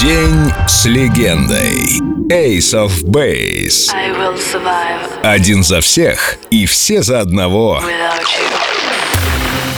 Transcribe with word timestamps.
День 0.00 0.52
с 0.68 0.84
легендой. 0.84 2.02
Ace 2.28 2.74
of 2.74 3.02
Base. 3.04 3.88
I 3.94 4.10
will 4.10 4.36
survive 4.36 5.22
Один 5.22 5.64
за 5.64 5.80
всех 5.80 6.36
и 6.50 6.66
все 6.66 7.02
за 7.02 7.20
одного. 7.20 7.82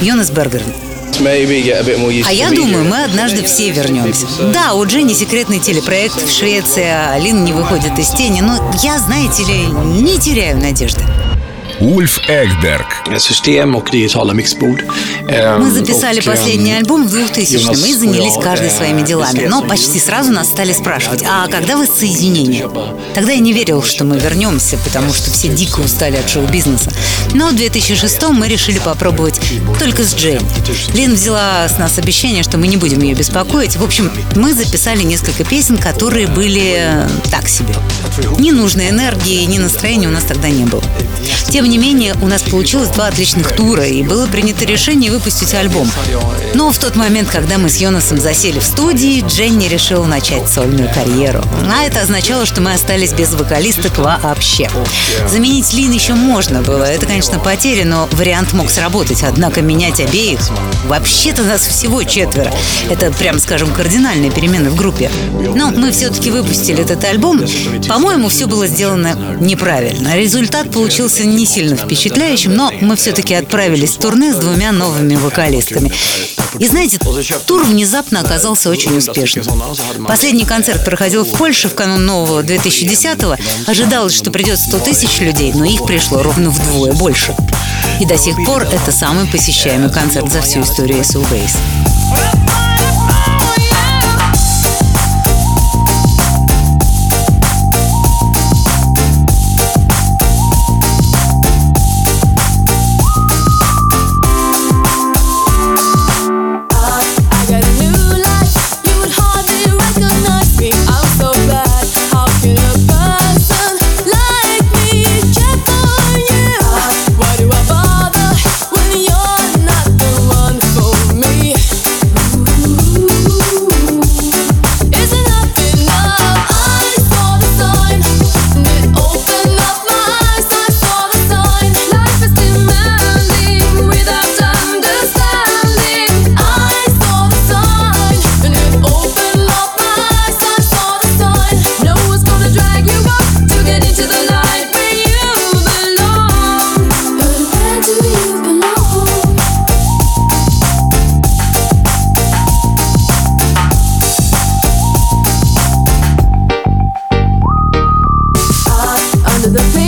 Йонас 0.01 0.31
Бергер. 0.31 0.63
А 1.21 2.33
я 2.33 2.51
думаю, 2.51 2.85
мы 2.85 3.05
однажды 3.05 3.45
все 3.45 3.71
вернемся. 3.71 4.27
Да, 4.53 4.75
у 4.75 4.85
Дженни 4.85 5.13
секретный 5.13 5.61
телепроект 5.61 6.21
в 6.21 6.29
Швеции, 6.29 6.87
а 6.87 7.15
Алин 7.15 7.45
не 7.45 7.53
выходит 7.53 7.97
из 7.97 8.11
тени, 8.11 8.41
но 8.41 8.73
я, 8.83 8.99
знаете 8.99 9.45
ли, 9.45 9.67
не 10.03 10.19
теряю 10.19 10.59
надежды. 10.59 11.03
Ульф 11.81 12.21
mixbord. 14.35 14.85
Ehm, 15.29 15.59
Мы 15.59 15.71
записали 15.71 16.21
последний 16.21 16.73
альбом 16.73 17.07
в 17.07 17.15
2000-м 17.15 17.85
и 17.85 17.95
занялись 17.95 18.35
каждый 18.43 18.71
своими 18.71 19.03
делами. 19.03 19.47
Но 19.47 19.63
почти 19.63 20.01
сразу 20.01 20.33
нас 20.33 20.49
стали 20.49 20.73
спрашивать, 20.73 21.23
а 21.29 21.47
когда 21.47 21.77
воссоединение? 21.77 22.69
Тогда 23.15 23.33
я 23.33 23.39
не 23.39 23.53
верил, 23.53 23.83
что 23.83 24.05
мы 24.05 24.19
вернемся, 24.19 24.77
потому 24.79 25.13
что 25.13 25.31
все 25.31 25.49
дико 25.49 25.81
устали 25.81 26.17
от 26.17 26.29
шоу-бизнеса. 26.29 26.91
Но 27.35 27.49
в 27.49 27.55
2006 27.55 28.23
мы 28.31 28.49
решили 28.49 28.79
попробовать 28.79 29.41
только 29.79 30.03
с 30.03 30.15
Джейн. 30.15 30.43
Лин 30.95 31.15
взяла 31.15 31.69
с 31.69 31.79
нас 31.79 31.99
обещание, 31.99 32.43
что 32.43 32.59
мы 32.59 32.67
не 32.67 32.77
будем 32.77 33.03
ее 33.03 33.15
беспокоить. 33.15 33.77
В 33.77 33.85
общем, 33.85 34.11
мы 34.35 34.53
записали 34.53 35.03
несколько 35.03 35.45
песен, 35.45 35.77
которые 35.77 36.27
были 36.27 37.07
так 37.31 37.49
себе. 37.49 37.75
Ни 38.39 38.51
нужной 38.51 38.91
энергии, 38.91 39.45
ни 39.45 39.59
настроения 39.59 40.09
у 40.09 40.13
нас 40.13 40.25
тогда 40.25 40.49
не 40.49 40.65
было. 40.65 40.83
Тем 41.51 41.68
не 41.69 41.79
менее, 41.79 42.15
у 42.23 42.27
нас 42.27 42.43
получилось 42.43 42.89
два 42.89 43.07
отличных 43.07 43.53
тура, 43.53 43.87
и 43.87 44.03
было 44.03 44.27
принято 44.27 44.65
решение 44.65 45.11
выпустить 45.11 45.55
альбом. 45.55 45.91
Но 46.55 46.73
в 46.73 46.79
тот 46.79 46.97
момент, 46.97 47.29
когда 47.29 47.59
мы 47.59 47.69
с 47.69 47.77
Йонасом 47.77 48.19
засели 48.19 48.59
в 48.59 48.65
студии, 48.65 49.25
Дженни 49.27 49.69
решила 49.69 50.07
начать 50.07 50.49
сольную 50.49 50.91
карьеру. 50.93 51.43
А 51.71 51.85
это 51.85 52.01
означало, 52.01 52.47
что 52.47 52.61
мы 52.61 52.73
остались 52.73 53.13
без 53.13 53.35
вокалисток 53.35 53.99
вообще. 53.99 54.71
Заменить 55.31 55.73
Лин 55.75 55.93
еще 55.93 56.15
можно 56.15 56.63
было. 56.63 56.85
Это, 56.85 57.07
конечно, 57.07 57.39
потеря, 57.39 57.85
но 57.85 58.09
вариант 58.13 58.53
мог 58.53 58.71
сработать. 58.71 59.23
Однако 59.23 59.63
менять 59.63 60.01
обеих... 60.01 60.41
Вообще-то 60.87 61.43
нас 61.43 61.63
всего 61.63 62.03
четверо. 62.03 62.51
Это, 62.89 63.11
прям 63.11 63.39
скажем, 63.39 63.71
кардинальная 63.75 64.31
перемена 64.31 64.71
в 64.71 64.77
группе. 64.77 65.11
Но 65.55 65.71
мы 65.71 65.91
все-таки 65.91 66.31
выпустили 66.31 66.83
этот 66.83 67.05
альбом. 67.05 67.45
По-моему, 67.89 68.29
все 68.29 68.47
было 68.47 68.67
сделано 68.67 69.19
неправильно. 69.39 70.17
Результат 70.17 70.71
получился 70.71 71.25
не 71.25 71.45
сильно 71.59 71.75
впечатляющим, 71.75 72.55
но 72.55 72.71
мы 72.81 72.95
все-таки 72.95 73.35
отправились 73.35 73.97
в 73.97 73.99
турне 73.99 74.33
с 74.33 74.37
двумя 74.37 74.71
новыми 74.71 75.17
вокалистками. 75.17 75.91
И 76.61 76.69
знаете, 76.69 77.01
тур 77.47 77.65
внезапно 77.65 78.21
оказался 78.21 78.71
очень 78.71 78.97
успешным. 78.97 79.45
Последний 80.07 80.45
концерт 80.45 80.85
проходил 80.85 81.25
в 81.25 81.33
Польше 81.33 81.69
в 81.69 81.75
канун 81.75 82.07
нового 82.07 82.45
2010-го. 82.45 83.37
Ожидалось, 83.67 84.15
что 84.15 84.31
придет 84.31 84.61
100 84.61 84.79
тысяч 84.79 85.19
людей, 85.19 85.53
но 85.53 85.65
их 85.65 85.85
пришло 85.85 86.23
ровно 86.23 86.51
вдвое 86.51 86.93
больше. 86.93 87.35
И 88.01 88.07
до 88.07 88.17
сих 88.17 88.37
пор 88.47 88.63
это 88.63 88.93
самый 88.93 89.27
посещаемый 89.27 89.91
концерт 89.91 90.31
за 90.31 90.43
всю 90.43 90.61
историю 90.61 91.01
SO 91.01 91.27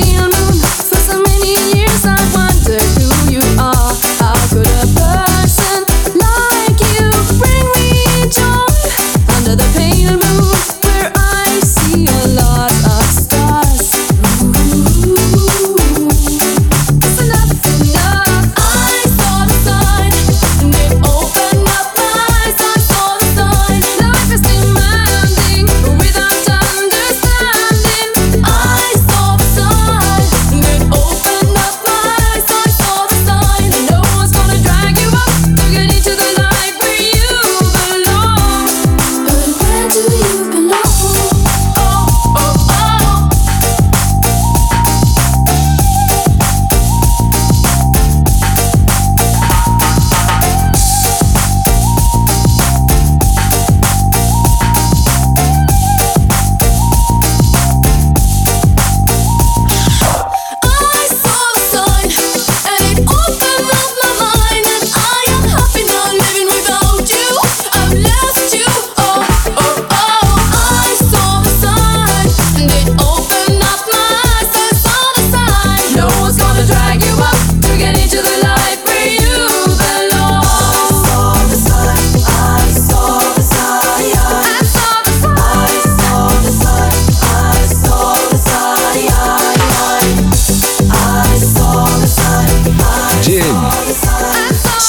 feel 0.00 0.29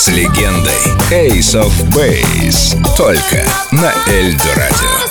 с 0.01 0.07
легендой. 0.07 0.73
Ace 1.11 1.53
of 1.53 1.71
Base. 1.89 2.75
Только 2.97 3.45
на 3.71 3.93
Эльдо 4.07 4.55
Радио. 4.55 5.10